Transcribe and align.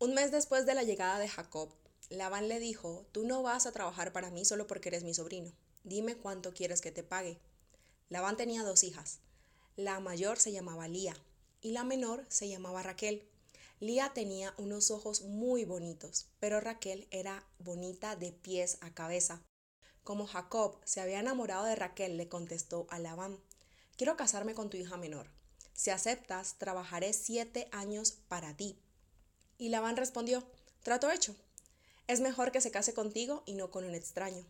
Un 0.00 0.14
mes 0.14 0.30
después 0.30 0.64
de 0.64 0.76
la 0.76 0.84
llegada 0.84 1.18
de 1.18 1.28
Jacob, 1.28 1.70
Labán 2.08 2.46
le 2.46 2.60
dijo, 2.60 3.04
tú 3.10 3.24
no 3.24 3.42
vas 3.42 3.66
a 3.66 3.72
trabajar 3.72 4.12
para 4.12 4.30
mí 4.30 4.44
solo 4.44 4.68
porque 4.68 4.90
eres 4.90 5.02
mi 5.02 5.12
sobrino. 5.12 5.52
Dime 5.82 6.16
cuánto 6.16 6.54
quieres 6.54 6.80
que 6.80 6.92
te 6.92 7.02
pague. 7.02 7.40
Labán 8.08 8.36
tenía 8.36 8.62
dos 8.62 8.84
hijas. 8.84 9.18
La 9.74 9.98
mayor 9.98 10.38
se 10.38 10.52
llamaba 10.52 10.86
Lía 10.86 11.16
y 11.60 11.72
la 11.72 11.82
menor 11.82 12.24
se 12.28 12.48
llamaba 12.48 12.84
Raquel. 12.84 13.28
Lía 13.80 14.12
tenía 14.14 14.54
unos 14.56 14.92
ojos 14.92 15.22
muy 15.22 15.64
bonitos, 15.64 16.28
pero 16.38 16.60
Raquel 16.60 17.08
era 17.10 17.44
bonita 17.58 18.14
de 18.14 18.30
pies 18.30 18.78
a 18.80 18.94
cabeza. 18.94 19.42
Como 20.04 20.28
Jacob 20.28 20.78
se 20.84 21.00
había 21.00 21.18
enamorado 21.18 21.64
de 21.64 21.74
Raquel, 21.74 22.16
le 22.16 22.28
contestó 22.28 22.86
a 22.90 23.00
Labán, 23.00 23.40
quiero 23.96 24.16
casarme 24.16 24.54
con 24.54 24.70
tu 24.70 24.76
hija 24.76 24.96
menor. 24.96 25.28
Si 25.74 25.90
aceptas, 25.90 26.54
trabajaré 26.58 27.12
siete 27.12 27.68
años 27.72 28.12
para 28.28 28.56
ti. 28.56 28.78
Y 29.58 29.68
Labán 29.68 29.96
respondió, 29.96 30.44
trato 30.82 31.10
hecho. 31.10 31.34
Es 32.06 32.20
mejor 32.20 32.52
que 32.52 32.60
se 32.60 32.70
case 32.70 32.94
contigo 32.94 33.42
y 33.44 33.54
no 33.54 33.70
con 33.70 33.84
un 33.84 33.94
extraño. 33.94 34.46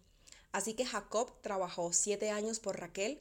Así 0.52 0.74
que 0.74 0.86
Jacob 0.86 1.32
trabajó 1.42 1.92
siete 1.92 2.30
años 2.30 2.60
por 2.60 2.78
Raquel, 2.78 3.20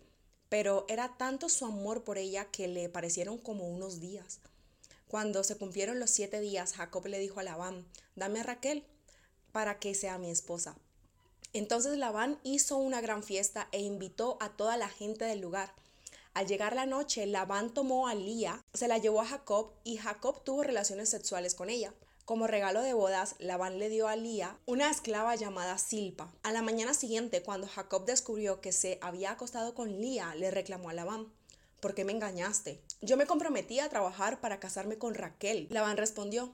pero 0.50 0.86
era 0.88 1.18
tanto 1.18 1.50
su 1.50 1.66
amor 1.66 2.04
por 2.04 2.18
ella 2.18 2.46
que 2.52 2.68
le 2.68 2.90
parecieron 2.90 3.38
como 3.38 3.68
unos 3.68 4.00
días. 4.00 4.40
Cuando 5.08 5.44
se 5.44 5.56
cumplieron 5.56 6.00
los 6.00 6.12
siete 6.12 6.40
días, 6.40 6.74
Jacob 6.74 7.06
le 7.08 7.20
dijo 7.20 7.40
a 7.40 7.44
Labán, 7.44 7.86
dame 8.16 8.42
a 8.42 8.44
Raquel 8.44 8.86
para 9.52 9.80
que 9.80 9.96
sea 9.96 10.18
mi 10.18 10.30
esposa. 10.30 10.76
Entonces 11.54 11.98
Labán 11.98 12.40
hizo 12.44 12.78
una 12.78 13.02
gran 13.02 13.24
fiesta 13.24 13.70
e 13.72 13.82
invitó 13.82 14.38
a 14.42 14.50
toda 14.50 14.78
la 14.78 14.90
gente 14.90 15.26
del 15.26 15.40
lugar. 15.40 15.74
Al 16.38 16.46
llegar 16.46 16.76
la 16.76 16.86
noche, 16.86 17.26
Labán 17.26 17.74
tomó 17.74 18.08
a 18.08 18.14
Lía, 18.14 18.64
se 18.76 18.88
la 18.88 19.00
llevó 19.00 19.22
a 19.22 19.26
Jacob 19.26 19.72
y 19.84 19.98
Jacob 19.98 20.44
tuvo 20.44 20.62
relaciones 20.62 21.10
sexuales 21.10 21.56
con 21.56 21.68
ella. 21.68 21.96
Como 22.26 22.46
regalo 22.46 22.84
de 22.84 22.94
bodas, 22.94 23.34
Labán 23.40 23.80
le 23.80 23.90
dio 23.90 24.08
a 24.08 24.16
Lía 24.16 24.60
una 24.68 24.92
esclava 24.92 25.34
llamada 25.34 25.80
Silpa. 25.80 26.32
A 26.44 26.52
la 26.52 26.62
mañana 26.62 26.94
siguiente, 26.94 27.42
cuando 27.42 27.66
Jacob 27.66 28.06
descubrió 28.06 28.62
que 28.62 28.72
se 28.72 29.00
había 29.02 29.32
acostado 29.32 29.74
con 29.74 30.00
Lía, 30.00 30.36
le 30.36 30.52
reclamó 30.52 30.92
a 30.92 30.94
Labán, 30.94 31.26
¿por 31.80 31.96
qué 31.96 32.06
me 32.06 32.12
engañaste? 32.12 32.84
Yo 33.02 33.18
me 33.18 33.26
comprometí 33.26 33.80
a 33.80 33.90
trabajar 33.90 34.40
para 34.40 34.60
casarme 34.60 35.00
con 35.00 35.16
Raquel. 35.16 35.66
Labán 35.72 35.98
respondió, 35.98 36.54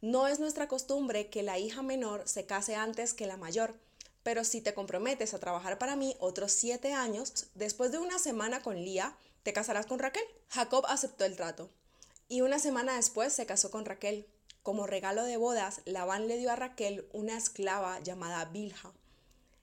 no 0.00 0.26
es 0.26 0.40
nuestra 0.40 0.68
costumbre 0.68 1.28
que 1.28 1.42
la 1.42 1.58
hija 1.58 1.82
menor 1.82 2.26
se 2.26 2.46
case 2.46 2.76
antes 2.76 3.12
que 3.12 3.26
la 3.26 3.36
mayor, 3.36 3.78
pero 4.22 4.44
si 4.44 4.60
te 4.60 4.74
comprometes 4.74 5.34
a 5.34 5.38
trabajar 5.38 5.78
para 5.78 5.96
mí 5.96 6.16
otros 6.20 6.52
siete 6.52 6.92
años, 6.92 7.46
después 7.54 7.92
de 7.92 7.98
una 7.98 8.18
semana 8.18 8.62
con 8.62 8.76
Lía, 8.76 9.16
te 9.42 9.52
casarás 9.52 9.86
con 9.86 9.98
Raquel. 9.98 10.24
Jacob 10.48 10.84
aceptó 10.88 11.24
el 11.24 11.36
trato 11.36 11.70
y 12.28 12.40
una 12.40 12.58
semana 12.58 12.96
después 12.96 13.32
se 13.32 13.46
casó 13.46 13.70
con 13.70 13.84
Raquel. 13.84 14.26
Como 14.62 14.86
regalo 14.86 15.24
de 15.24 15.36
bodas, 15.36 15.82
Labán 15.84 16.28
le 16.28 16.38
dio 16.38 16.52
a 16.52 16.56
Raquel 16.56 17.08
una 17.12 17.36
esclava 17.36 17.98
llamada 18.00 18.44
Bilha. 18.46 18.92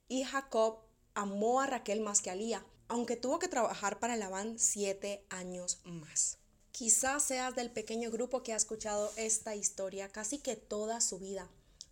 Y 0.08 0.24
Jacob 0.24 0.80
amó 1.14 1.62
a 1.62 1.68
Raquel 1.68 2.02
más 2.02 2.22
que 2.22 2.30
a 2.30 2.36
Lía, 2.36 2.66
aunque 2.88 3.16
tuvo 3.16 3.40
que 3.40 3.48
trabajar 3.48 4.00
para 4.00 4.18
Labán 4.18 4.60
siete 4.60 5.26
años 5.30 5.80
más. 5.84 6.38
Quizás 6.72 7.24
seas 7.24 7.56
del 7.56 7.72
pequeño 7.72 8.12
grupo 8.12 8.44
que 8.44 8.54
ha 8.54 8.58
escuchado 8.58 9.12
esta 9.16 9.56
historia 9.56 10.10
casi 10.10 10.38
que 10.38 10.56
toda 10.56 11.02
su 11.02 11.18
vida, 11.18 11.50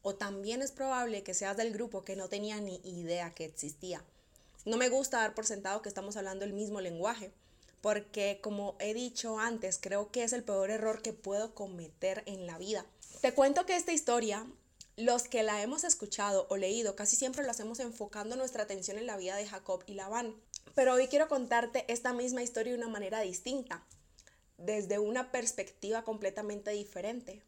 o 0.07 0.15
también 0.15 0.61
es 0.61 0.71
probable 0.71 1.21
que 1.21 1.33
seas 1.33 1.57
del 1.57 1.73
grupo 1.73 2.05
que 2.05 2.15
no 2.15 2.29
tenía 2.29 2.61
ni 2.61 2.79
idea 2.85 3.35
que 3.35 3.43
existía. 3.43 4.01
No 4.63 4.77
me 4.77 4.87
gusta 4.87 5.17
dar 5.17 5.35
por 5.35 5.45
sentado 5.45 5.81
que 5.81 5.89
estamos 5.89 6.15
hablando 6.15 6.45
el 6.45 6.53
mismo 6.53 6.79
lenguaje, 6.79 7.33
porque 7.81 8.39
como 8.41 8.77
he 8.79 8.93
dicho 8.93 9.37
antes, 9.37 9.77
creo 9.81 10.09
que 10.09 10.23
es 10.23 10.31
el 10.31 10.45
peor 10.45 10.69
error 10.69 11.01
que 11.01 11.11
puedo 11.11 11.53
cometer 11.53 12.23
en 12.25 12.47
la 12.47 12.57
vida. 12.57 12.85
Te 13.19 13.33
cuento 13.33 13.65
que 13.65 13.75
esta 13.75 13.91
historia, 13.91 14.47
los 14.95 15.23
que 15.23 15.43
la 15.43 15.61
hemos 15.61 15.83
escuchado 15.83 16.47
o 16.49 16.55
leído, 16.55 16.95
casi 16.95 17.17
siempre 17.17 17.43
lo 17.43 17.51
hacemos 17.51 17.81
enfocando 17.81 18.37
nuestra 18.37 18.63
atención 18.63 18.97
en 18.97 19.07
la 19.07 19.17
vida 19.17 19.35
de 19.35 19.45
Jacob 19.45 19.83
y 19.87 19.95
Labán. 19.95 20.33
Pero 20.73 20.93
hoy 20.93 21.09
quiero 21.09 21.27
contarte 21.27 21.83
esta 21.91 22.13
misma 22.13 22.43
historia 22.43 22.71
de 22.71 22.79
una 22.79 22.87
manera 22.87 23.19
distinta, 23.19 23.83
desde 24.57 24.99
una 24.99 25.33
perspectiva 25.33 26.05
completamente 26.05 26.71
diferente, 26.71 27.43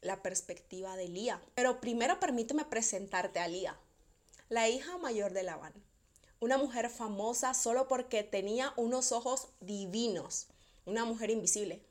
la 0.00 0.22
perspectiva 0.22 0.96
de 0.96 1.08
Lía. 1.08 1.40
Pero 1.54 1.80
primero 1.80 2.20
permíteme 2.20 2.64
presentarte 2.64 3.40
a 3.40 3.48
Lía, 3.48 3.78
la 4.48 4.68
hija 4.68 4.98
mayor 4.98 5.32
de 5.32 5.42
Labán, 5.42 5.74
una 6.40 6.58
mujer 6.58 6.90
famosa 6.90 7.54
solo 7.54 7.88
porque 7.88 8.22
tenía 8.22 8.72
unos 8.76 9.12
ojos 9.12 9.48
divinos, 9.60 10.48
una 10.84 11.04
mujer 11.04 11.30
invisible 11.30 11.82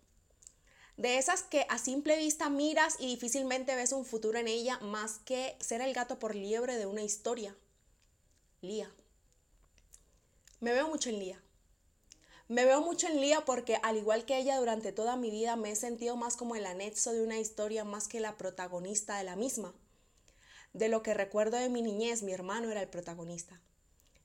de 0.98 1.18
esas 1.18 1.44
que 1.44 1.66
a 1.70 1.78
simple 1.78 2.18
vista 2.18 2.50
miras 2.50 2.98
y 3.00 3.08
difícilmente 3.08 3.76
ves 3.76 3.92
un 3.92 4.06
futuro 4.06 4.38
en 4.38 4.48
ella 4.48 4.78
más 4.80 5.20
que 5.20 5.58
ser 5.60 5.82
el 5.82 5.94
gato 5.94 6.20
por 6.20 6.36
liebre 6.36 6.78
de 6.78 6.86
una 6.86 7.02
historia. 7.02 7.56
Lía. 8.62 8.92
Me 10.60 10.72
veo 10.72 10.88
mucho 10.88 11.10
en 11.10 11.20
Lía. 11.20 11.42
Me 12.50 12.66
veo 12.66 12.82
mucho 12.82 13.08
en 13.08 13.22
Lía 13.22 13.46
porque 13.46 13.78
al 13.84 13.98
igual 13.98 14.26
que 14.26 14.38
ella 14.38 14.58
durante 14.60 14.92
toda 14.92 15.16
mi 15.16 15.32
vida 15.32 15.56
me 15.56 15.72
he 15.72 15.76
sentido 15.76 16.18
más 16.18 16.36
como 16.36 16.56
el 16.56 16.66
anexo 16.66 17.14
de 17.14 17.24
una 17.24 17.40
historia 17.40 17.86
más 17.86 18.08
que 18.08 18.20
la 18.20 18.38
protagonista 18.38 19.18
de 19.18 19.24
la 19.24 19.38
misma. 19.38 19.74
De 20.74 20.90
lo 20.90 21.04
que 21.04 21.14
recuerdo 21.14 21.58
de 21.58 21.70
mi 21.70 21.82
niñez, 21.82 22.22
mi 22.22 22.34
hermano 22.34 22.70
era 22.70 22.82
el 22.82 22.90
protagonista. 22.90 23.62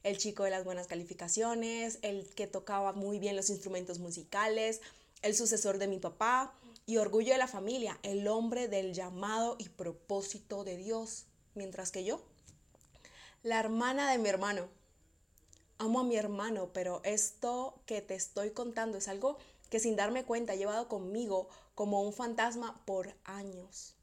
El 0.03 0.19
chico 0.19 0.43
de 0.43 0.51
las 0.51 0.65
buenas 0.65 0.89
calificaciones, 0.89 1.99
el 2.03 2.29
que 2.35 2.47
tocaba 2.47 2.93
muy 2.93 3.19
bien 3.19 3.37
los 3.37 3.51
instrumentos 3.51 3.99
musicales, 4.01 4.81
el 5.23 5.37
sucesor 5.37 5.79
de 5.79 5.87
mi 5.87 5.99
papá 5.99 6.55
y 6.87 6.97
orgullo 6.97 7.33
de 7.33 7.39
la 7.39 7.49
familia, 7.49 7.99
el 8.03 8.27
hombre 8.27 8.67
del 8.67 8.95
llamado 8.95 9.57
y 9.59 9.69
propósito 9.69 10.65
de 10.65 10.77
Dios, 10.77 11.27
mientras 11.55 11.93
que 11.93 12.03
yo, 12.03 12.21
la 13.43 13.61
hermana 13.61 14.11
de 14.11 14.19
mi 14.19 14.29
hermano. 14.29 14.69
Amo 15.81 16.01
a 16.01 16.05
mi 16.05 16.17
hermano, 16.17 16.71
pero 16.73 17.01
esto 17.05 17.81
que 17.87 18.03
te 18.03 18.17
estoy 18.17 18.51
contando 18.51 18.99
es 18.99 19.07
algo 19.07 19.39
que 19.71 19.79
sin 19.79 19.95
darme 19.95 20.25
cuenta 20.25 20.55
he 20.55 20.59
llevado 20.59 20.89
conmigo 20.89 21.49
como 21.77 22.03
un 22.03 22.13
fantasma 22.13 22.83
por 22.85 23.15
años. 23.23 23.95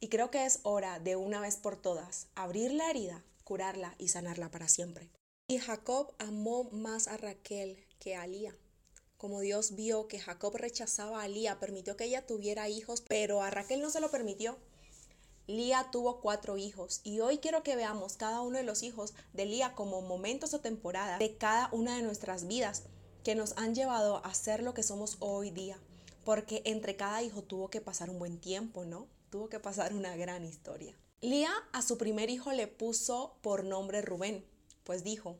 Y 0.00 0.08
creo 0.08 0.32
que 0.32 0.44
es 0.44 0.58
hora 0.64 0.98
de 0.98 1.14
una 1.14 1.40
vez 1.40 1.56
por 1.56 1.76
todas 1.76 2.26
abrir 2.34 2.72
la 2.72 2.90
herida, 2.90 3.22
curarla 3.44 3.94
y 3.98 4.08
sanarla 4.08 4.50
para 4.50 4.66
siempre. 4.66 5.08
Y 5.46 5.58
Jacob 5.58 6.12
amó 6.18 6.64
más 6.72 7.06
a 7.06 7.16
Raquel 7.16 7.78
que 8.00 8.16
a 8.16 8.26
Lía. 8.26 8.56
Como 9.16 9.38
Dios 9.38 9.76
vio 9.76 10.08
que 10.08 10.18
Jacob 10.18 10.56
rechazaba 10.56 11.22
a 11.22 11.28
Lía, 11.28 11.60
permitió 11.60 11.96
que 11.96 12.04
ella 12.04 12.26
tuviera 12.26 12.68
hijos, 12.68 13.02
pero 13.02 13.42
a 13.42 13.50
Raquel 13.50 13.82
no 13.82 13.90
se 13.90 14.00
lo 14.00 14.10
permitió. 14.10 14.56
Lía 15.50 15.88
tuvo 15.90 16.20
cuatro 16.20 16.58
hijos 16.58 17.00
y 17.02 17.18
hoy 17.18 17.38
quiero 17.38 17.64
que 17.64 17.74
veamos 17.74 18.16
cada 18.16 18.40
uno 18.40 18.58
de 18.58 18.62
los 18.62 18.84
hijos 18.84 19.14
de 19.32 19.46
Lía 19.46 19.74
como 19.74 20.00
momentos 20.00 20.54
o 20.54 20.60
temporadas 20.60 21.18
de 21.18 21.36
cada 21.38 21.68
una 21.72 21.96
de 21.96 22.02
nuestras 22.02 22.46
vidas 22.46 22.84
que 23.24 23.34
nos 23.34 23.56
han 23.56 23.74
llevado 23.74 24.24
a 24.24 24.32
ser 24.32 24.62
lo 24.62 24.74
que 24.74 24.84
somos 24.84 25.16
hoy 25.18 25.50
día. 25.50 25.76
Porque 26.24 26.62
entre 26.66 26.94
cada 26.94 27.20
hijo 27.24 27.42
tuvo 27.42 27.68
que 27.68 27.80
pasar 27.80 28.10
un 28.10 28.20
buen 28.20 28.38
tiempo, 28.38 28.84
¿no? 28.84 29.08
Tuvo 29.30 29.48
que 29.48 29.58
pasar 29.58 29.92
una 29.92 30.14
gran 30.14 30.44
historia. 30.44 30.96
Lía 31.20 31.50
a 31.72 31.82
su 31.82 31.98
primer 31.98 32.30
hijo 32.30 32.52
le 32.52 32.68
puso 32.68 33.36
por 33.42 33.64
nombre 33.64 34.02
Rubén, 34.02 34.46
pues 34.84 35.02
dijo, 35.02 35.36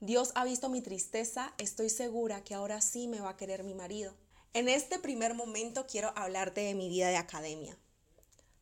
Dios 0.00 0.32
ha 0.34 0.44
visto 0.44 0.68
mi 0.68 0.80
tristeza, 0.80 1.54
estoy 1.58 1.90
segura 1.90 2.42
que 2.42 2.54
ahora 2.54 2.80
sí 2.80 3.06
me 3.06 3.20
va 3.20 3.30
a 3.30 3.36
querer 3.36 3.62
mi 3.62 3.74
marido. 3.74 4.14
En 4.52 4.68
este 4.68 4.98
primer 4.98 5.34
momento 5.34 5.86
quiero 5.86 6.12
hablarte 6.16 6.62
de 6.62 6.74
mi 6.74 6.88
vida 6.88 7.08
de 7.08 7.18
academia. 7.18 7.78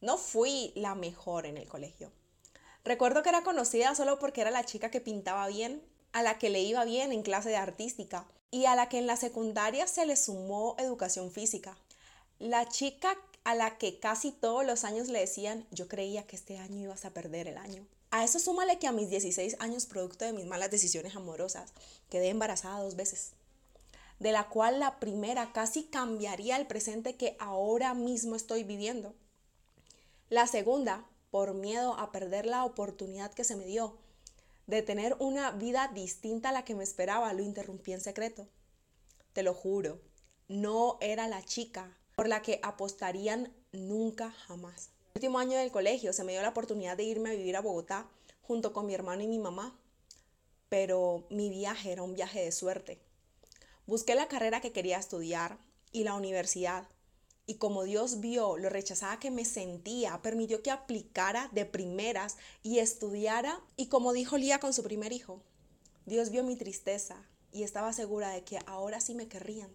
No 0.02 0.18
fui 0.18 0.72
la 0.74 0.96
mejor 0.96 1.46
en 1.46 1.56
el 1.56 1.68
colegio. 1.68 2.10
Recuerdo 2.84 3.22
que 3.22 3.28
era 3.28 3.44
conocida 3.44 3.94
solo 3.94 4.18
porque 4.18 4.40
era 4.40 4.50
la 4.50 4.64
chica 4.64 4.90
que 4.90 5.00
pintaba 5.00 5.46
bien, 5.46 5.80
a 6.12 6.22
la 6.22 6.38
que 6.38 6.50
le 6.50 6.60
iba 6.60 6.84
bien 6.84 7.12
en 7.12 7.22
clase 7.22 7.50
de 7.50 7.56
artística 7.56 8.26
y 8.50 8.66
a 8.66 8.74
la 8.74 8.88
que 8.88 8.98
en 8.98 9.06
la 9.06 9.16
secundaria 9.16 9.86
se 9.86 10.04
le 10.04 10.16
sumó 10.16 10.74
educación 10.78 11.30
física. 11.30 11.78
La 12.40 12.68
chica 12.68 13.16
a 13.44 13.54
la 13.54 13.78
que 13.78 14.00
casi 14.00 14.32
todos 14.32 14.66
los 14.66 14.82
años 14.82 15.06
le 15.06 15.20
decían, 15.20 15.68
yo 15.70 15.86
creía 15.86 16.26
que 16.26 16.34
este 16.34 16.58
año 16.58 16.80
ibas 16.80 17.04
a 17.04 17.14
perder 17.14 17.46
el 17.46 17.56
año. 17.56 17.86
A 18.10 18.24
eso 18.24 18.40
súmale 18.40 18.80
que 18.80 18.88
a 18.88 18.92
mis 18.92 19.08
16 19.08 19.56
años, 19.60 19.86
producto 19.86 20.24
de 20.24 20.32
mis 20.32 20.46
malas 20.46 20.72
decisiones 20.72 21.14
amorosas, 21.14 21.72
quedé 22.10 22.28
embarazada 22.28 22.82
dos 22.82 22.96
veces, 22.96 23.30
de 24.18 24.32
la 24.32 24.48
cual 24.48 24.80
la 24.80 24.98
primera 24.98 25.52
casi 25.52 25.84
cambiaría 25.84 26.56
el 26.56 26.66
presente 26.66 27.14
que 27.14 27.36
ahora 27.38 27.94
mismo 27.94 28.34
estoy 28.34 28.64
viviendo. 28.64 29.14
La 30.32 30.46
segunda, 30.46 31.06
por 31.30 31.52
miedo 31.52 31.92
a 31.98 32.10
perder 32.10 32.46
la 32.46 32.64
oportunidad 32.64 33.32
que 33.32 33.44
se 33.44 33.54
me 33.54 33.66
dio 33.66 33.98
de 34.66 34.80
tener 34.80 35.14
una 35.18 35.50
vida 35.50 35.90
distinta 35.92 36.48
a 36.48 36.52
la 36.52 36.64
que 36.64 36.74
me 36.74 36.84
esperaba, 36.84 37.32
lo 37.34 37.42
interrumpí 37.42 37.92
en 37.92 38.00
secreto. 38.00 38.48
Te 39.34 39.42
lo 39.42 39.52
juro, 39.52 40.00
no 40.48 40.96
era 41.00 41.28
la 41.28 41.44
chica 41.44 41.98
por 42.16 42.28
la 42.28 42.40
que 42.40 42.60
apostarían 42.62 43.52
nunca 43.72 44.30
jamás 44.30 44.90
último 45.14 45.38
año 45.38 45.58
del 45.58 45.70
colegio 45.70 46.12
se 46.12 46.24
me 46.24 46.32
dio 46.32 46.42
la 46.42 46.48
oportunidad 46.48 46.96
de 46.96 47.04
irme 47.04 47.30
a 47.30 47.34
vivir 47.34 47.56
a 47.56 47.60
Bogotá 47.60 48.08
junto 48.40 48.72
con 48.72 48.86
mi 48.86 48.94
hermano 48.94 49.22
y 49.22 49.28
mi 49.28 49.38
mamá, 49.38 49.78
pero 50.68 51.26
mi 51.30 51.48
viaje 51.48 51.92
era 51.92 52.02
un 52.02 52.14
viaje 52.14 52.42
de 52.42 52.50
suerte. 52.50 52.98
Busqué 53.86 54.14
la 54.14 54.26
carrera 54.26 54.60
que 54.60 54.72
quería 54.72 54.98
estudiar 54.98 55.58
y 55.92 56.04
la 56.04 56.14
universidad, 56.14 56.88
Y 57.52 57.56
como 57.56 57.84
Dios 57.84 58.20
vio 58.20 58.56
lo 58.56 58.70
rechazada 58.70 59.18
que 59.18 59.30
me 59.30 59.44
sentía, 59.44 60.22
permitió 60.22 60.62
que 60.62 60.70
aplicara 60.70 61.50
de 61.52 61.66
primeras 61.66 62.38
y 62.62 62.78
estudiara. 62.78 63.60
Y 63.76 63.88
como 63.88 64.14
dijo 64.14 64.38
Lía 64.38 64.58
con 64.58 64.72
su 64.72 64.82
primer 64.82 65.12
hijo, 65.12 65.42
Dios 66.06 66.30
vio 66.30 66.44
mi 66.44 66.56
tristeza 66.56 67.22
y 67.52 67.62
estaba 67.62 67.92
segura 67.92 68.30
de 68.30 68.42
que 68.42 68.58
ahora 68.64 69.02
sí 69.02 69.14
me 69.14 69.28
querrían. 69.28 69.68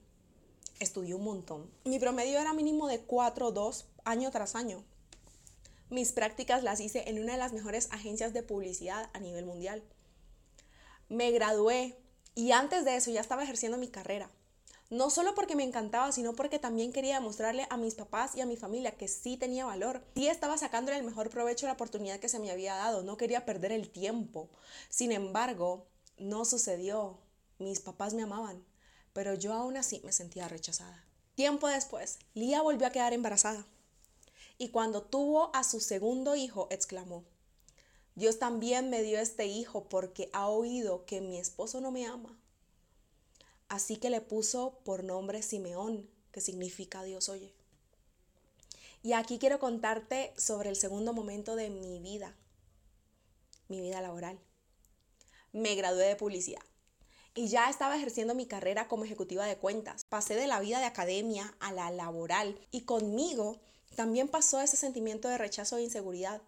Estudié 0.80 1.14
un 1.14 1.24
montón. 1.24 1.70
Mi 1.86 2.00
promedio 2.00 2.40
era 2.40 2.52
mínimo 2.52 2.88
de 2.88 3.02
4 3.02 3.46
o 3.46 3.52
2 3.52 3.86
año 4.06 4.32
tras 4.32 4.56
año. 4.56 4.84
Mis 5.92 6.14
prácticas 6.14 6.64
las 6.64 6.80
hice 6.80 7.08
en 7.08 7.22
una 7.22 7.34
de 7.34 7.38
las 7.38 7.54
mejores 7.54 7.90
agencias 7.92 8.34
de 8.34 8.42
publicidad 8.42 9.12
a 9.14 9.20
nivel 9.20 9.46
mundial. 9.46 9.84
Me 11.10 11.30
gradué 11.30 11.96
y 12.34 12.54
antes 12.54 12.86
de 12.86 12.96
eso 12.96 13.12
ya 13.12 13.22
estaba 13.22 13.44
ejerciendo 13.44 13.78
mi 13.78 13.88
carrera. 13.88 14.32
No 14.90 15.10
solo 15.10 15.36
porque 15.36 15.56
me 15.56 15.64
encantaba, 15.64 16.12
sino 16.12 16.34
porque 16.34 16.60
también 16.60 16.94
quería 16.94 17.16
demostrarle 17.16 17.68
a 17.70 17.78
mis 17.78 17.96
papás 17.96 18.36
y 18.36 18.42
a 18.42 18.46
mi 18.46 18.56
familia 18.56 18.96
que 18.96 19.08
sí 19.08 19.36
tenía 19.36 19.66
valor. 19.66 20.04
Sí 20.16 20.28
estaba 20.28 20.58
sacándole 20.58 20.98
el 20.98 21.04
mejor 21.04 21.30
provecho 21.30 21.66
a 21.66 21.70
la 21.70 21.74
oportunidad 21.74 22.20
que 22.20 22.30
se 22.30 22.40
me 22.40 22.52
había 22.52 22.76
dado. 22.76 23.04
No 23.04 23.18
quería 23.18 23.46
perder 23.46 23.72
el 23.72 23.90
tiempo. 23.90 24.50
Sin 24.90 25.12
embargo, 25.12 25.88
no 26.18 26.46
sucedió. 26.46 27.20
Mis 27.60 27.80
papás 27.80 28.14
me 28.14 28.24
amaban, 28.24 28.64
pero 29.14 29.34
yo 29.34 29.54
aún 29.54 29.78
así 29.78 30.00
me 30.06 30.14
sentía 30.14 30.48
rechazada. 30.48 31.04
Tiempo 31.36 31.68
después, 31.68 32.20
Lía 32.34 32.62
volvió 32.62 32.88
a 32.88 32.92
quedar 32.92 33.14
embarazada 33.14 33.66
y 34.58 34.70
cuando 34.70 35.04
tuvo 35.04 35.56
a 35.56 35.64
su 35.64 35.80
segundo 35.80 36.36
hijo, 36.36 36.68
exclamó, 36.72 37.24
Dios 38.16 38.40
también 38.40 38.90
me 38.90 39.04
dio 39.04 39.20
este 39.20 39.46
hijo 39.46 39.88
porque 39.88 40.30
ha 40.34 40.48
oído 40.48 41.06
que 41.06 41.22
mi 41.22 41.38
esposo 41.38 41.80
no 41.82 41.92
me 41.92 42.08
ama. 42.08 42.40
Así 43.70 43.98
que 43.98 44.10
le 44.10 44.22
puso 44.22 44.80
por 44.86 45.04
nombre 45.04 45.42
Simeón, 45.42 46.10
que 46.32 46.42
significa 46.42 47.04
Dios 47.04 47.30
oye. 47.30 47.54
Y 49.04 49.14
aquí 49.14 49.40
quiero 49.40 49.60
contarte 49.60 50.34
sobre 50.38 50.70
el 50.70 50.76
segundo 50.76 51.14
momento 51.14 51.56
de 51.56 51.70
mi 51.70 52.00
vida, 52.00 52.36
mi 53.68 53.82
vida 53.82 54.02
laboral. 54.02 54.40
Me 55.52 55.76
gradué 55.76 56.06
de 56.06 56.16
publicidad 56.16 56.62
y 57.38 57.50
ya 57.50 57.70
estaba 57.70 57.96
ejerciendo 57.96 58.34
mi 58.34 58.48
carrera 58.48 58.88
como 58.88 59.06
ejecutiva 59.06 59.46
de 59.46 59.58
cuentas. 59.58 60.06
Pasé 60.06 60.36
de 60.36 60.48
la 60.48 60.60
vida 60.60 60.80
de 60.80 60.86
academia 60.86 61.56
a 61.60 61.72
la 61.72 61.92
laboral 61.92 62.60
y 62.72 62.82
conmigo 62.82 63.60
también 63.96 64.28
pasó 64.28 64.60
ese 64.60 64.76
sentimiento 64.76 65.28
de 65.28 65.38
rechazo 65.38 65.78
e 65.78 65.84
inseguridad. 65.84 66.42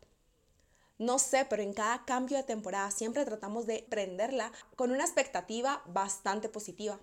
No 0.97 1.19
sé, 1.19 1.45
pero 1.45 1.61
en 1.61 1.73
cada 1.73 2.03
cambio 2.05 2.37
de 2.37 2.43
temporada 2.43 2.89
siempre 2.91 3.23
tratamos 3.23 3.67
de 3.67 3.85
prenderla 3.87 4.51
con 4.75 4.91
una 4.91 5.05
expectativa 5.05 5.83
bastante 5.85 6.49
positiva. 6.49 6.99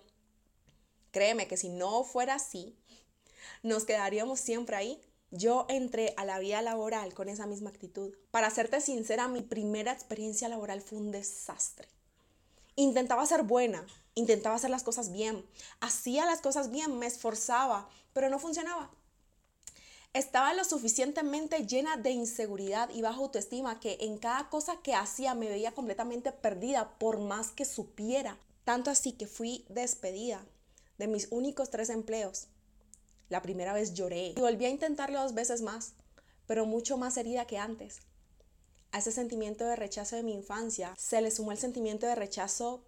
Créeme 1.16 1.48
que 1.48 1.56
si 1.56 1.70
no 1.70 2.04
fuera 2.04 2.34
así, 2.34 2.76
nos 3.62 3.86
quedaríamos 3.86 4.38
siempre 4.38 4.76
ahí. 4.76 5.00
Yo 5.30 5.64
entré 5.70 6.12
a 6.18 6.26
la 6.26 6.38
vida 6.38 6.60
laboral 6.60 7.14
con 7.14 7.30
esa 7.30 7.46
misma 7.46 7.70
actitud. 7.70 8.14
Para 8.30 8.50
serte 8.50 8.82
sincera, 8.82 9.26
mi 9.26 9.40
primera 9.40 9.92
experiencia 9.92 10.50
laboral 10.50 10.82
fue 10.82 10.98
un 10.98 11.12
desastre. 11.12 11.88
Intentaba 12.74 13.24
ser 13.24 13.44
buena, 13.44 13.86
intentaba 14.14 14.56
hacer 14.56 14.68
las 14.68 14.82
cosas 14.82 15.10
bien, 15.10 15.42
hacía 15.80 16.26
las 16.26 16.42
cosas 16.42 16.70
bien, 16.70 16.98
me 16.98 17.06
esforzaba, 17.06 17.88
pero 18.12 18.28
no 18.28 18.38
funcionaba. 18.38 18.90
Estaba 20.12 20.52
lo 20.52 20.64
suficientemente 20.64 21.66
llena 21.66 21.96
de 21.96 22.10
inseguridad 22.10 22.90
y 22.90 23.00
baja 23.00 23.20
autoestima 23.20 23.80
que 23.80 23.96
en 24.02 24.18
cada 24.18 24.50
cosa 24.50 24.82
que 24.82 24.94
hacía 24.94 25.34
me 25.34 25.48
veía 25.48 25.72
completamente 25.72 26.30
perdida 26.30 26.98
por 26.98 27.20
más 27.20 27.52
que 27.52 27.64
supiera. 27.64 28.36
Tanto 28.64 28.90
así 28.90 29.12
que 29.12 29.26
fui 29.26 29.64
despedida 29.70 30.44
de 30.98 31.06
mis 31.06 31.28
únicos 31.30 31.70
tres 31.70 31.90
empleos. 31.90 32.48
La 33.28 33.42
primera 33.42 33.72
vez 33.72 33.94
lloré 33.94 34.34
y 34.36 34.40
volví 34.40 34.64
a 34.64 34.70
intentarlo 34.70 35.22
dos 35.22 35.34
veces 35.34 35.62
más, 35.62 35.94
pero 36.46 36.66
mucho 36.66 36.96
más 36.96 37.16
herida 37.16 37.46
que 37.46 37.58
antes. 37.58 37.98
A 38.92 38.98
ese 38.98 39.12
sentimiento 39.12 39.64
de 39.64 39.76
rechazo 39.76 40.16
de 40.16 40.22
mi 40.22 40.32
infancia 40.32 40.94
se 40.96 41.20
le 41.20 41.30
sumó 41.30 41.52
el 41.52 41.58
sentimiento 41.58 42.06
de 42.06 42.14
rechazo 42.14 42.84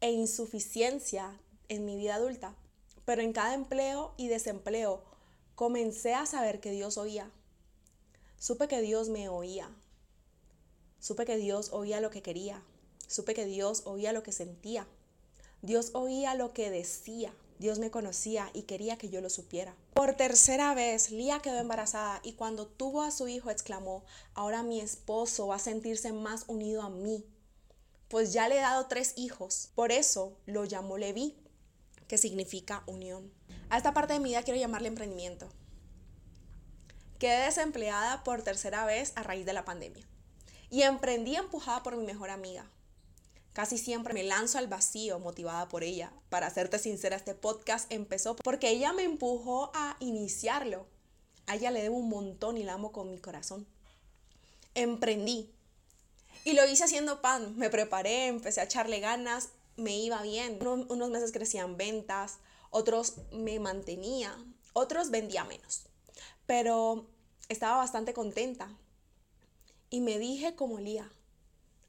e 0.00 0.10
insuficiencia 0.12 1.40
en 1.68 1.84
mi 1.84 1.96
vida 1.96 2.16
adulta. 2.16 2.54
Pero 3.04 3.22
en 3.22 3.32
cada 3.32 3.54
empleo 3.54 4.14
y 4.16 4.28
desempleo 4.28 5.02
comencé 5.54 6.14
a 6.14 6.26
saber 6.26 6.60
que 6.60 6.70
Dios 6.70 6.96
oía. 6.96 7.30
Supe 8.38 8.68
que 8.68 8.80
Dios 8.80 9.08
me 9.08 9.28
oía. 9.28 9.70
Supe 11.00 11.24
que 11.24 11.36
Dios 11.36 11.70
oía 11.72 12.00
lo 12.00 12.10
que 12.10 12.22
quería. 12.22 12.62
Supe 13.06 13.34
que 13.34 13.46
Dios 13.46 13.82
oía 13.86 14.12
lo 14.12 14.22
que 14.22 14.32
sentía. 14.32 14.86
Dios 15.62 15.90
oía 15.94 16.34
lo 16.34 16.52
que 16.52 16.70
decía. 16.70 17.32
Dios 17.58 17.78
me 17.78 17.90
conocía 17.90 18.50
y 18.54 18.62
quería 18.62 18.96
que 18.96 19.10
yo 19.10 19.20
lo 19.20 19.28
supiera. 19.28 19.74
Por 19.92 20.14
tercera 20.14 20.74
vez, 20.74 21.10
Lía 21.10 21.40
quedó 21.40 21.58
embarazada 21.58 22.20
y 22.22 22.32
cuando 22.32 22.66
tuvo 22.66 23.02
a 23.02 23.10
su 23.10 23.28
hijo 23.28 23.50
exclamó, 23.50 24.02
ahora 24.32 24.62
mi 24.62 24.80
esposo 24.80 25.48
va 25.48 25.56
a 25.56 25.58
sentirse 25.58 26.12
más 26.12 26.44
unido 26.46 26.80
a 26.80 26.88
mí, 26.88 27.26
pues 28.08 28.32
ya 28.32 28.48
le 28.48 28.56
he 28.56 28.60
dado 28.60 28.86
tres 28.86 29.12
hijos. 29.16 29.68
Por 29.74 29.92
eso 29.92 30.38
lo 30.46 30.64
llamó 30.64 30.96
Leví, 30.96 31.36
que 32.08 32.16
significa 32.16 32.82
unión. 32.86 33.30
A 33.68 33.76
esta 33.76 33.92
parte 33.92 34.14
de 34.14 34.20
mi 34.20 34.30
vida 34.30 34.42
quiero 34.42 34.58
llamarle 34.58 34.88
emprendimiento. 34.88 35.48
Quedé 37.18 37.44
desempleada 37.44 38.24
por 38.24 38.42
tercera 38.42 38.86
vez 38.86 39.12
a 39.16 39.22
raíz 39.22 39.44
de 39.44 39.52
la 39.52 39.66
pandemia 39.66 40.06
y 40.70 40.82
emprendí 40.82 41.36
empujada 41.36 41.82
por 41.82 41.94
mi 41.96 42.04
mejor 42.04 42.30
amiga. 42.30 42.64
Casi 43.52 43.78
siempre 43.78 44.14
me 44.14 44.22
lanzo 44.22 44.58
al 44.58 44.68
vacío 44.68 45.18
motivada 45.18 45.68
por 45.68 45.82
ella. 45.82 46.12
Para 46.28 46.50
serte 46.50 46.78
sincera, 46.78 47.16
este 47.16 47.34
podcast 47.34 47.90
empezó 47.90 48.36
porque 48.36 48.70
ella 48.70 48.92
me 48.92 49.02
empujó 49.02 49.72
a 49.74 49.96
iniciarlo. 49.98 50.86
A 51.46 51.56
ella 51.56 51.72
le 51.72 51.82
debo 51.82 51.96
un 51.96 52.08
montón 52.08 52.56
y 52.58 52.62
la 52.62 52.74
amo 52.74 52.92
con 52.92 53.10
mi 53.10 53.18
corazón. 53.18 53.66
Emprendí. 54.74 55.52
Y 56.44 56.52
lo 56.52 56.64
hice 56.64 56.84
haciendo 56.84 57.20
pan. 57.20 57.56
Me 57.56 57.70
preparé, 57.70 58.28
empecé 58.28 58.60
a 58.60 58.64
echarle 58.64 59.00
ganas, 59.00 59.50
me 59.76 59.98
iba 59.98 60.22
bien. 60.22 60.58
unos 60.64 61.10
meses 61.10 61.32
crecían 61.32 61.76
ventas, 61.76 62.38
otros 62.70 63.14
me 63.32 63.58
mantenía, 63.58 64.36
otros 64.74 65.10
vendía 65.10 65.44
menos. 65.44 65.86
Pero 66.46 67.08
estaba 67.48 67.78
bastante 67.78 68.14
contenta. 68.14 68.70
Y 69.90 70.00
me 70.00 70.20
dije 70.20 70.54
como 70.54 70.78
Lía, 70.78 71.10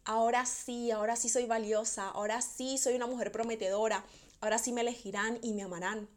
ahora 0.05 0.45
sí, 0.45 0.91
ahora 0.91 1.15
sí 1.15 1.29
soy 1.29 1.45
valiosa, 1.45 2.09
ahora 2.09 2.41
sí 2.41 2.77
soy 2.77 2.95
una 2.95 3.07
mujer 3.07 3.31
prometedora, 3.31 4.05
ahora 4.39 4.57
sí 4.57 4.71
me 4.71 4.81
elegirán 4.81 5.39
y 5.41 5.53
me 5.53 5.63
amarán. 5.63 6.09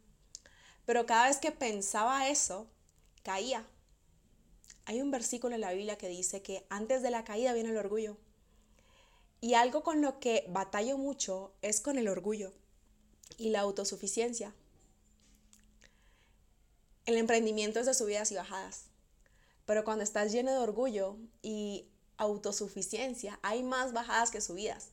Pero 0.86 1.06
cada 1.06 1.28
vez 1.28 1.38
que 1.38 1.52
pensaba 1.52 2.28
eso, 2.28 2.66
caía. 3.22 3.66
Hay 4.86 5.00
un 5.00 5.10
versículo 5.10 5.54
en 5.54 5.62
la 5.62 5.72
Biblia 5.72 5.96
que 5.96 6.08
dice 6.08 6.42
que 6.42 6.66
antes 6.68 7.02
de 7.02 7.10
la 7.10 7.24
caída 7.24 7.54
viene 7.54 7.70
el 7.70 7.78
orgullo. 7.78 8.18
Y 9.40 9.54
algo 9.54 9.82
con 9.82 10.00
lo 10.00 10.20
que 10.20 10.46
batallo 10.48 10.98
mucho 10.98 11.54
es 11.62 11.80
con 11.80 11.98
el 11.98 12.08
orgullo 12.08 12.52
y 13.38 13.50
la 13.50 13.60
autosuficiencia. 13.60 14.54
El 17.06 17.16
emprendimiento 17.16 17.80
es 17.80 17.86
de 17.86 17.94
subidas 17.94 18.32
y 18.32 18.36
bajadas, 18.36 18.86
pero 19.66 19.84
cuando 19.84 20.04
estás 20.04 20.32
lleno 20.32 20.52
de 20.52 20.58
orgullo 20.58 21.16
y 21.42 21.86
autosuficiencia, 22.16 23.38
hay 23.42 23.62
más 23.62 23.92
bajadas 23.92 24.30
que 24.30 24.40
subidas. 24.40 24.90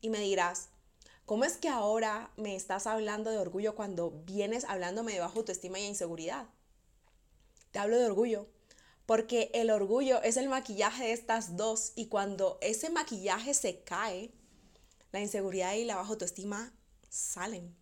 Y 0.00 0.10
me 0.10 0.20
dirás, 0.20 0.68
¿cómo 1.26 1.44
es 1.44 1.56
que 1.56 1.68
ahora 1.68 2.30
me 2.36 2.56
estás 2.56 2.86
hablando 2.86 3.30
de 3.30 3.38
orgullo 3.38 3.74
cuando 3.74 4.10
vienes 4.24 4.64
hablándome 4.64 5.12
de 5.12 5.20
baja 5.20 5.36
autoestima 5.36 5.78
y 5.78 5.86
inseguridad? 5.86 6.46
Te 7.72 7.78
hablo 7.78 7.98
de 7.98 8.06
orgullo, 8.06 8.46
porque 9.06 9.50
el 9.54 9.70
orgullo 9.70 10.22
es 10.22 10.36
el 10.36 10.48
maquillaje 10.48 11.04
de 11.04 11.12
estas 11.12 11.56
dos 11.56 11.92
y 11.96 12.06
cuando 12.06 12.58
ese 12.60 12.90
maquillaje 12.90 13.54
se 13.54 13.82
cae, 13.82 14.30
la 15.12 15.20
inseguridad 15.20 15.74
y 15.74 15.84
la 15.84 15.96
baja 15.96 16.10
autoestima 16.10 16.72
salen. 17.08 17.74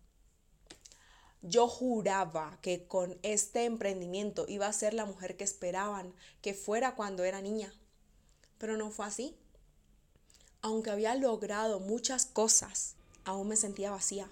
Yo 1.41 1.67
juraba 1.67 2.57
que 2.61 2.87
con 2.87 3.19
este 3.23 3.65
emprendimiento 3.65 4.45
iba 4.47 4.67
a 4.67 4.73
ser 4.73 4.93
la 4.93 5.05
mujer 5.05 5.37
que 5.37 5.43
esperaban 5.43 6.13
que 6.41 6.53
fuera 6.53 6.95
cuando 6.95 7.23
era 7.23 7.41
niña, 7.41 7.73
pero 8.57 8.77
no 8.77 8.91
fue 8.91 9.05
así. 9.05 9.35
Aunque 10.61 10.89
había 10.89 11.15
logrado 11.15 11.79
muchas 11.79 12.25
cosas, 12.25 12.95
aún 13.23 13.49
me 13.49 13.55
sentía 13.55 13.91
vacía. 13.91 14.29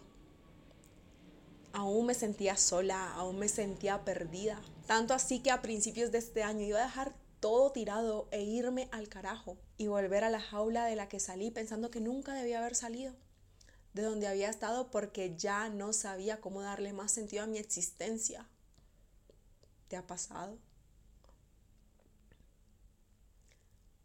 Aún 1.73 2.05
me 2.05 2.13
sentía 2.13 2.57
sola, 2.57 3.13
aún 3.13 3.37
me 3.37 3.49
sentía 3.49 4.05
perdida. 4.05 4.61
Tanto 4.87 5.13
así 5.13 5.39
que 5.39 5.51
a 5.51 5.61
principios 5.61 6.11
de 6.11 6.19
este 6.19 6.43
año 6.43 6.65
iba 6.65 6.79
a 6.79 6.85
dejar 6.85 7.15
todo 7.39 7.71
tirado 7.71 8.27
e 8.31 8.41
irme 8.43 8.87
al 8.91 9.09
carajo 9.09 9.57
y 9.77 9.87
volver 9.87 10.23
a 10.23 10.29
la 10.29 10.39
jaula 10.39 10.85
de 10.85 10.95
la 10.95 11.09
que 11.09 11.19
salí 11.19 11.51
pensando 11.51 11.91
que 11.91 11.99
nunca 11.99 12.33
debía 12.33 12.59
haber 12.59 12.75
salido 12.75 13.13
de 13.95 14.03
donde 14.03 14.27
había 14.27 14.49
estado 14.49 14.91
porque 14.91 15.37
ya 15.37 15.69
no 15.69 15.93
sabía 15.93 16.41
cómo 16.41 16.61
darle 16.61 16.91
más 16.91 17.13
sentido 17.13 17.43
a 17.43 17.47
mi 17.47 17.57
existencia. 17.57 18.45
¿Te 19.87 19.95
ha 19.95 20.05
pasado? 20.05 20.59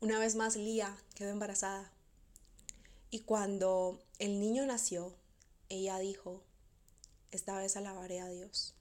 Una 0.00 0.18
vez 0.18 0.34
más, 0.34 0.56
Lía 0.56 0.96
quedó 1.14 1.28
embarazada. 1.28 1.92
Y 3.10 3.20
cuando 3.20 4.02
el 4.18 4.40
niño 4.40 4.64
nació, 4.64 5.14
ella 5.68 5.98
dijo, 5.98 6.42
esta 7.30 7.58
vez 7.58 7.76
alabaré 7.76 8.20
a 8.20 8.28
Dios. 8.28 8.74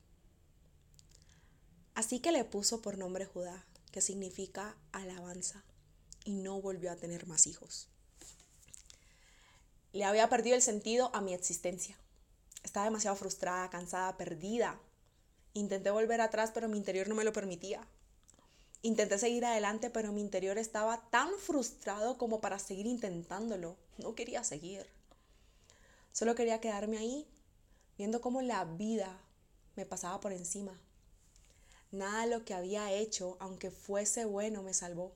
Así 1.94 2.20
que 2.20 2.32
le 2.32 2.46
puso 2.46 2.82
por 2.82 2.98
nombre 2.98 3.26
Judá, 3.26 3.66
que 3.92 4.00
significa 4.00 4.78
alabanza, 4.94 5.66
y 6.24 6.36
no 6.36 6.62
volvió 6.62 6.90
a 6.90 6.96
tener 6.96 7.28
más 7.28 7.48
hijos. 7.48 7.90
Le 9.92 10.06
había 10.06 10.30
perdido 10.30 10.56
el 10.56 10.62
sentido 10.62 11.14
a 11.14 11.20
mi 11.20 11.34
existencia. 11.34 11.98
Estaba 12.64 12.86
demasiado 12.86 13.18
frustrada, 13.18 13.70
cansada, 13.70 14.16
perdida. 14.16 14.80
Intenté 15.54 15.92
volver 15.92 16.22
atrás, 16.22 16.52
pero 16.54 16.70
mi 16.70 16.78
interior 16.78 17.10
no 17.10 17.16
me 17.16 17.26
lo 17.26 17.34
permitía. 17.34 17.86
Intenté 18.82 19.18
seguir 19.18 19.46
adelante, 19.46 19.90
pero 19.90 20.14
mi 20.14 20.22
interior 20.22 20.58
estaba 20.58 21.02
tan 21.10 21.30
frustrado 21.38 22.18
como 22.18 22.40
para 22.40 22.60
seguir 22.60 22.86
intentándolo. 22.86 23.76
No 23.98 24.16
quería 24.16 24.44
seguir. 24.44 24.86
Solo 26.14 26.34
quería 26.34 26.62
quedarme 26.62 26.98
ahí, 26.98 27.28
viendo 27.98 28.22
cómo 28.22 28.42
la 28.42 28.64
vida 28.64 29.20
me 29.76 29.86
pasaba 29.86 30.20
por 30.22 30.32
encima. 30.32 30.80
Nada 31.92 32.24
de 32.24 32.30
lo 32.30 32.46
que 32.46 32.54
había 32.54 32.94
hecho, 32.94 33.36
aunque 33.40 33.72
fuese 33.72 34.26
bueno, 34.26 34.64
me 34.64 34.74
salvó. 34.74 35.12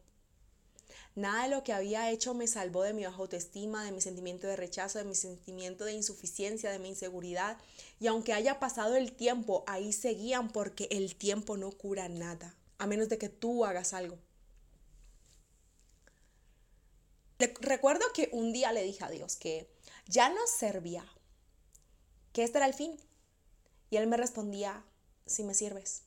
Nada 1.15 1.43
de 1.43 1.49
lo 1.49 1.63
que 1.63 1.71
había 1.71 2.09
hecho 2.09 2.33
me 2.33 2.47
salvó 2.47 2.81
de 2.81 2.93
mi 2.93 3.05
baja 3.05 3.17
autoestima, 3.17 3.85
de 3.85 3.91
mi 3.91 4.01
sentimiento 4.01 4.47
de 4.47 4.55
rechazo, 4.55 4.97
de 4.97 5.05
mi 5.05 5.15
sentimiento 5.15 5.85
de 5.85 5.93
insuficiencia, 5.93 6.71
de 6.71 6.79
mi 6.79 6.89
inseguridad. 6.89 7.57
Y 7.99 8.07
aunque 8.07 8.33
haya 8.33 8.59
pasado 8.59 8.95
el 8.95 9.13
tiempo, 9.13 9.63
ahí 9.67 9.93
seguían 9.93 10.49
porque 10.49 10.87
el 10.91 11.15
tiempo 11.15 11.55
no 11.55 11.71
cura 11.71 12.09
nada, 12.09 12.55
a 12.83 12.87
menos 12.87 13.07
de 13.07 13.17
que 13.17 13.29
tú 13.29 13.63
hagas 13.65 13.93
algo. 13.93 14.19
Recuerdo 17.61 18.05
que 18.13 18.29
un 18.31 18.51
día 18.53 18.71
le 18.71 18.83
dije 18.83 19.03
a 19.03 19.09
Dios 19.09 19.35
que 19.35 19.69
ya 20.07 20.29
no 20.29 20.45
servía, 20.47 21.05
que 22.33 22.43
este 22.43 22.57
era 22.57 22.67
el 22.67 22.73
fin. 22.73 22.97
Y 23.89 23.97
él 23.97 24.07
me 24.07 24.17
respondía, 24.17 24.83
si 25.25 25.43
me 25.43 25.53
sirves. 25.53 26.03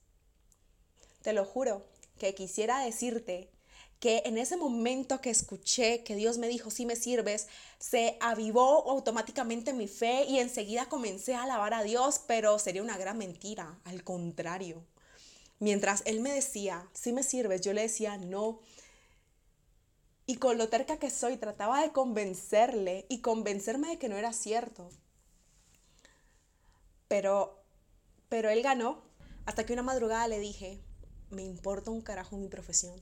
Te 1.22 1.32
lo 1.32 1.44
juro 1.44 1.86
que 2.18 2.34
quisiera 2.34 2.80
decirte 2.80 3.50
que 3.98 4.22
en 4.26 4.36
ese 4.36 4.56
momento 4.56 5.20
que 5.20 5.30
escuché 5.30 6.04
que 6.04 6.14
Dios 6.14 6.36
me 6.36 6.48
dijo, 6.48 6.70
si 6.70 6.84
me 6.84 6.96
sirves, 6.96 7.46
se 7.78 8.18
avivó 8.20 8.90
automáticamente 8.90 9.72
mi 9.72 9.88
fe 9.88 10.24
y 10.24 10.40
enseguida 10.40 10.90
comencé 10.90 11.34
a 11.34 11.44
alabar 11.44 11.72
a 11.72 11.82
Dios, 11.82 12.20
pero 12.26 12.58
sería 12.58 12.82
una 12.82 12.98
gran 12.98 13.16
mentira, 13.16 13.80
al 13.84 14.04
contrario. 14.04 14.84
Mientras 15.58 16.02
Él 16.06 16.20
me 16.20 16.32
decía, 16.32 16.88
si 16.92 17.12
me 17.12 17.22
sirves, 17.22 17.60
yo 17.62 17.72
le 17.72 17.82
decía, 17.82 18.16
no. 18.18 18.60
Y 20.26 20.36
con 20.36 20.58
lo 20.58 20.68
terca 20.68 20.98
que 20.98 21.10
soy, 21.10 21.36
trataba 21.36 21.82
de 21.82 21.92
convencerle 21.92 23.06
y 23.08 23.20
convencerme 23.20 23.88
de 23.88 23.98
que 23.98 24.08
no 24.08 24.16
era 24.16 24.32
cierto. 24.32 24.90
Pero, 27.08 27.62
pero 28.28 28.50
Él 28.50 28.62
ganó 28.62 29.02
hasta 29.46 29.64
que 29.64 29.72
una 29.72 29.82
madrugada 29.82 30.28
le 30.28 30.40
dije, 30.40 30.80
me 31.30 31.42
importa 31.42 31.90
un 31.90 32.02
carajo 32.02 32.36
mi 32.36 32.48
profesión 32.48 33.00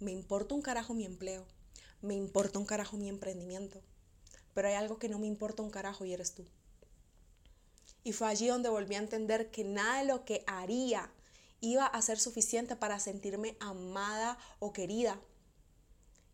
me 0.00 0.12
importa 0.12 0.54
un 0.54 0.62
carajo 0.62 0.92
mi 0.94 1.04
empleo, 1.04 1.46
me 2.02 2.14
importa 2.14 2.58
un 2.58 2.66
carajo 2.66 2.96
mi 2.96 3.08
emprendimiento, 3.08 3.80
pero 4.52 4.68
hay 4.68 4.74
algo 4.74 4.98
que 4.98 5.08
no 5.08 5.18
me 5.18 5.26
importa 5.26 5.62
un 5.62 5.70
carajo 5.70 6.04
y 6.04 6.12
eres 6.12 6.34
tú. 6.34 6.44
Y 8.02 8.12
fue 8.12 8.28
allí 8.28 8.48
donde 8.48 8.68
volví 8.68 8.96
a 8.96 8.98
entender 8.98 9.50
que 9.50 9.64
nada 9.64 10.00
de 10.00 10.06
lo 10.06 10.24
que 10.24 10.44
haría 10.46 11.10
iba 11.64 11.86
a 11.86 12.02
ser 12.02 12.20
suficiente 12.20 12.76
para 12.76 13.00
sentirme 13.00 13.56
amada 13.60 14.38
o 14.58 14.72
querida. 14.72 15.20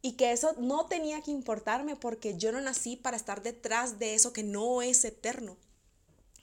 Y 0.03 0.13
que 0.13 0.33
eso 0.33 0.55
no 0.59 0.87
tenía 0.87 1.23
que 1.23 1.31
importarme 1.31 1.95
porque 1.95 2.37
yo 2.37 2.53
no 2.53 2.61
nací 2.61 2.97
para 2.97 3.17
estar 3.17 3.43
detrás 3.43 3.99
de 3.99 4.15
eso 4.15 4.33
que 4.33 4.43
no 4.43 4.83
es 4.83 5.05
eterno. 5.05 5.57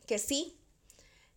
Que 0.06 0.20
sí, 0.20 0.58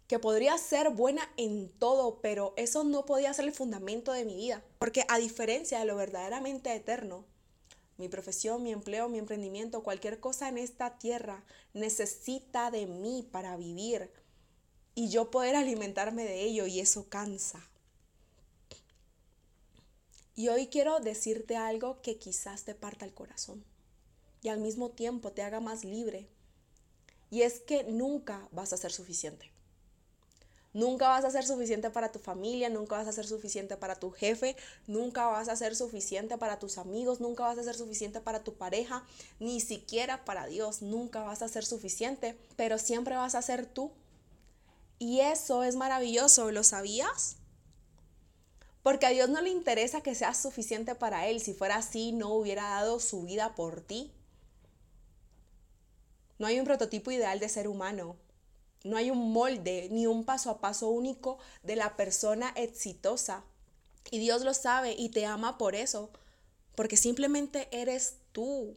que 0.06 0.18
podría 0.18 0.56
ser 0.58 0.90
buena 0.90 1.22
en 1.36 1.70
todo, 1.78 2.20
pero 2.20 2.52
eso 2.56 2.84
no 2.84 3.06
podía 3.06 3.32
ser 3.32 3.46
el 3.46 3.54
fundamento 3.54 4.12
de 4.12 4.24
mi 4.24 4.36
vida. 4.36 4.62
Porque 4.78 5.04
a 5.08 5.18
diferencia 5.18 5.78
de 5.78 5.86
lo 5.86 5.96
verdaderamente 5.96 6.74
eterno, 6.74 7.24
mi 7.96 8.08
profesión, 8.08 8.62
mi 8.62 8.72
empleo, 8.72 9.08
mi 9.08 9.18
emprendimiento, 9.18 9.82
cualquier 9.82 10.20
cosa 10.20 10.48
en 10.48 10.58
esta 10.58 10.98
tierra 10.98 11.44
necesita 11.74 12.70
de 12.70 12.86
mí 12.86 13.28
para 13.30 13.56
vivir 13.56 14.10
y 14.94 15.08
yo 15.08 15.30
poder 15.30 15.56
alimentarme 15.56 16.24
de 16.24 16.42
ello 16.42 16.66
y 16.66 16.80
eso 16.80 17.08
cansa. 17.08 17.64
Y 20.34 20.48
hoy 20.48 20.68
quiero 20.68 21.00
decirte 21.00 21.56
algo 21.56 22.00
que 22.02 22.16
quizás 22.16 22.64
te 22.64 22.74
parta 22.74 23.04
el 23.04 23.12
corazón 23.12 23.64
y 24.42 24.48
al 24.48 24.60
mismo 24.60 24.90
tiempo 24.90 25.32
te 25.32 25.42
haga 25.42 25.60
más 25.60 25.84
libre. 25.84 26.26
Y 27.30 27.42
es 27.42 27.60
que 27.60 27.84
nunca 27.84 28.48
vas 28.50 28.72
a 28.72 28.76
ser 28.76 28.92
suficiente. 28.92 29.50
Nunca 30.72 31.08
vas 31.08 31.24
a 31.24 31.30
ser 31.30 31.44
suficiente 31.44 31.90
para 31.90 32.12
tu 32.12 32.20
familia, 32.20 32.70
nunca 32.70 32.96
vas 32.96 33.08
a 33.08 33.12
ser 33.12 33.26
suficiente 33.26 33.76
para 33.76 33.96
tu 33.96 34.12
jefe, 34.12 34.54
nunca 34.86 35.26
vas 35.26 35.48
a 35.48 35.56
ser 35.56 35.74
suficiente 35.74 36.38
para 36.38 36.60
tus 36.60 36.78
amigos, 36.78 37.20
nunca 37.20 37.42
vas 37.42 37.58
a 37.58 37.64
ser 37.64 37.74
suficiente 37.74 38.20
para 38.20 38.44
tu 38.44 38.54
pareja, 38.54 39.04
ni 39.40 39.60
siquiera 39.60 40.24
para 40.24 40.46
Dios, 40.46 40.80
nunca 40.80 41.22
vas 41.24 41.42
a 41.42 41.48
ser 41.48 41.64
suficiente, 41.64 42.36
pero 42.56 42.78
siempre 42.78 43.16
vas 43.16 43.34
a 43.34 43.42
ser 43.42 43.66
tú. 43.66 43.90
Y 45.00 45.20
eso 45.20 45.62
es 45.64 45.76
maravilloso, 45.76 46.52
¿lo 46.52 46.62
sabías? 46.62 47.38
Porque 48.82 49.06
a 49.06 49.10
Dios 49.10 49.30
no 49.30 49.40
le 49.40 49.48
interesa 49.48 50.02
que 50.02 50.14
seas 50.14 50.36
suficiente 50.36 50.94
para 50.94 51.26
Él. 51.26 51.40
Si 51.40 51.54
fuera 51.54 51.76
así, 51.76 52.12
no 52.12 52.34
hubiera 52.34 52.64
dado 52.68 53.00
su 53.00 53.22
vida 53.22 53.54
por 53.54 53.80
ti. 53.80 54.12
No 56.38 56.46
hay 56.46 56.60
un 56.60 56.66
prototipo 56.66 57.10
ideal 57.10 57.40
de 57.40 57.48
ser 57.48 57.66
humano. 57.66 58.16
No 58.84 58.98
hay 58.98 59.10
un 59.10 59.32
molde 59.32 59.88
ni 59.90 60.06
un 60.06 60.26
paso 60.26 60.50
a 60.50 60.60
paso 60.60 60.90
único 60.90 61.38
de 61.62 61.76
la 61.76 61.96
persona 61.96 62.52
exitosa. 62.54 63.42
Y 64.10 64.18
Dios 64.18 64.42
lo 64.42 64.52
sabe 64.52 64.92
y 64.92 65.08
te 65.08 65.24
ama 65.24 65.56
por 65.56 65.74
eso, 65.74 66.10
porque 66.74 66.98
simplemente 66.98 67.68
eres 67.72 68.16
tú. 68.32 68.76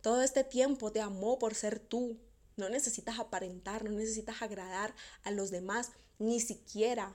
Todo 0.00 0.22
este 0.22 0.42
tiempo 0.42 0.90
te 0.90 1.02
amó 1.02 1.38
por 1.38 1.54
ser 1.54 1.80
tú. 1.80 2.16
No 2.56 2.68
necesitas 2.68 3.18
aparentar, 3.18 3.84
no 3.84 3.90
necesitas 3.90 4.42
agradar 4.42 4.94
a 5.22 5.30
los 5.30 5.50
demás, 5.50 5.92
ni 6.18 6.40
siquiera. 6.40 7.14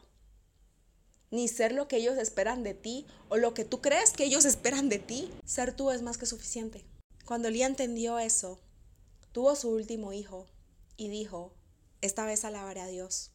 Ni 1.29 1.47
ser 1.47 1.71
lo 1.71 1.87
que 1.87 1.97
ellos 1.97 2.17
esperan 2.17 2.63
de 2.63 2.73
ti 2.73 3.07
o 3.29 3.37
lo 3.37 3.53
que 3.53 3.65
tú 3.65 3.81
crees 3.81 4.11
que 4.11 4.25
ellos 4.25 4.45
esperan 4.53 4.89
de 4.89 4.99
ti. 4.99 5.31
Ser 5.45 5.73
tú 5.73 5.91
es 5.91 6.01
más 6.01 6.17
que 6.17 6.25
suficiente. 6.25 6.85
Cuando 7.25 7.49
Lía 7.49 7.67
entendió 7.67 8.19
eso, 8.19 8.59
Tuvo 9.31 9.55
su 9.55 9.69
último 9.69 10.11
hijo 10.11 10.45
y 10.97 11.07
dijo, 11.07 11.53
esta 12.01 12.25
vez 12.25 12.43
alabaré 12.43 12.81
a 12.81 12.87
Dios. 12.87 13.31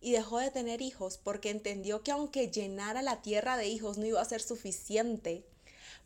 Y 0.00 0.12
dejó 0.12 0.38
de 0.38 0.50
tener 0.50 0.80
hijos 0.80 1.18
porque 1.18 1.50
entendió 1.50 2.02
que 2.02 2.12
aunque 2.12 2.50
llenara 2.50 3.02
la 3.02 3.20
tierra 3.20 3.58
de 3.58 3.68
hijos 3.68 3.98
no 3.98 4.06
iba 4.06 4.22
a 4.22 4.24
ser 4.24 4.40
suficiente, 4.40 5.44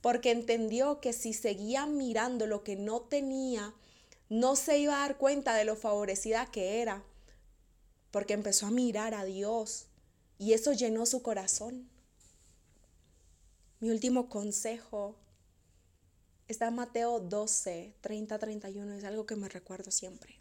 porque 0.00 0.32
entendió 0.32 1.00
que 1.00 1.12
si 1.12 1.34
seguía 1.34 1.86
mirando 1.86 2.48
lo 2.48 2.64
que 2.64 2.74
no 2.74 3.02
tenía, 3.02 3.74
no 4.28 4.56
se 4.56 4.78
iba 4.78 4.96
a 4.96 5.06
dar 5.06 5.18
cuenta 5.18 5.54
de 5.54 5.64
lo 5.64 5.76
favorecida 5.76 6.50
que 6.50 6.82
era, 6.82 7.02
porque 8.10 8.34
empezó 8.34 8.66
a 8.66 8.70
mirar 8.70 9.14
a 9.14 9.24
Dios 9.24 9.86
y 10.38 10.52
eso 10.52 10.72
llenó 10.72 11.06
su 11.06 11.22
corazón. 11.22 11.88
Mi 13.80 13.90
último 13.90 14.28
consejo 14.28 15.16
Está 16.48 16.68
en 16.68 16.76
Mateo 16.76 17.18
12, 17.18 17.94
30, 18.00 18.38
31, 18.38 18.94
es 18.94 19.04
algo 19.04 19.26
que 19.26 19.34
me 19.34 19.48
recuerdo 19.48 19.90
siempre. 19.90 20.38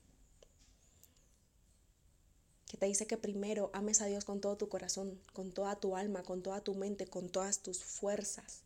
Que 2.68 2.78
te 2.78 2.86
dice 2.86 3.08
que 3.08 3.18
primero 3.18 3.72
ames 3.74 4.02
a 4.02 4.06
Dios 4.06 4.24
con 4.24 4.40
todo 4.40 4.56
tu 4.56 4.70
corazón, 4.70 5.20
con 5.34 5.52
toda 5.52 5.80
tu 5.80 5.96
alma, 5.96 6.22
con 6.22 6.44
toda 6.44 6.62
tu 6.62 6.76
mente, 6.76 7.08
con 7.08 7.30
todas 7.30 7.64
tus 7.64 7.84
fuerzas. 7.84 8.62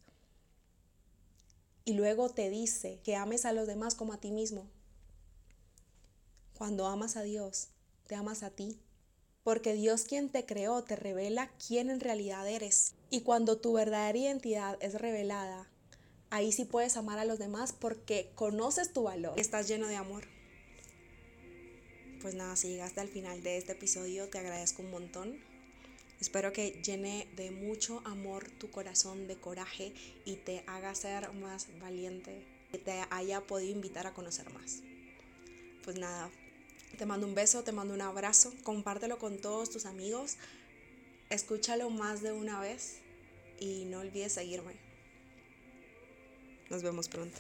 Y 1.85 1.93
luego 1.93 2.29
te 2.29 2.49
dice 2.49 2.99
que 3.05 3.15
ames 3.15 3.45
a 3.45 3.53
los 3.53 3.67
demás 3.67 3.95
como 3.95 4.11
a 4.11 4.19
ti 4.19 4.31
mismo. 4.31 4.67
Cuando 6.59 6.87
amas 6.87 7.15
a 7.15 7.23
Dios, 7.23 7.69
te 8.07 8.15
amas 8.15 8.43
a 8.43 8.49
ti. 8.49 8.81
Porque 9.45 9.75
Dios 9.75 10.03
quien 10.03 10.27
te 10.27 10.45
creó 10.45 10.83
te 10.83 10.97
revela 10.97 11.49
quién 11.65 11.89
en 11.89 12.01
realidad 12.01 12.45
eres. 12.49 12.95
Y 13.09 13.21
cuando 13.21 13.59
tu 13.59 13.71
verdadera 13.71 14.17
identidad 14.17 14.77
es 14.81 14.95
revelada, 14.95 15.71
ahí 16.29 16.51
sí 16.51 16.65
puedes 16.65 16.97
amar 16.97 17.17
a 17.17 17.23
los 17.23 17.39
demás 17.39 17.71
porque 17.71 18.33
conoces 18.35 18.91
tu 18.91 19.03
valor, 19.03 19.39
estás 19.39 19.69
lleno 19.69 19.87
de 19.87 19.95
amor. 19.95 20.27
Pues 22.21 22.35
nada, 22.35 22.57
si 22.57 22.67
llegaste 22.67 22.99
al 22.99 23.07
final 23.07 23.41
de 23.41 23.57
este 23.57 23.71
episodio, 23.71 24.27
te 24.27 24.39
agradezco 24.39 24.81
un 24.81 24.91
montón. 24.91 25.39
Espero 26.19 26.51
que 26.51 26.81
llene 26.83 27.29
de 27.37 27.51
mucho 27.51 28.01
amor 28.03 28.51
tu 28.59 28.69
corazón, 28.69 29.27
de 29.27 29.37
coraje 29.37 29.93
y 30.25 30.35
te 30.35 30.65
haga 30.67 30.93
ser 30.93 31.31
más 31.31 31.67
valiente, 31.79 32.45
que 32.69 32.79
te 32.79 33.01
haya 33.11 33.47
podido 33.47 33.71
invitar 33.71 34.07
a 34.07 34.13
conocer 34.13 34.51
más. 34.51 34.81
Pues 35.85 35.97
nada, 35.97 36.29
te 36.97 37.05
mando 37.05 37.27
un 37.27 37.35
beso, 37.35 37.63
te 37.63 37.71
mando 37.71 37.93
un 37.93 38.01
abrazo, 38.01 38.53
compártelo 38.63 39.17
con 39.19 39.37
todos 39.37 39.69
tus 39.69 39.85
amigos, 39.85 40.37
escúchalo 41.29 41.89
más 41.89 42.21
de 42.21 42.31
una 42.31 42.59
vez 42.59 42.99
y 43.59 43.85
no 43.85 43.99
olvides 43.99 44.33
seguirme. 44.33 44.73
Nos 46.69 46.83
vemos 46.83 47.07
pronto. 47.07 47.39